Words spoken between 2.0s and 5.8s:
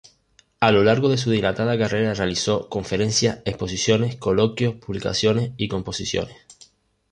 realizó conferencias, exposiciones, coloquios, publicaciones y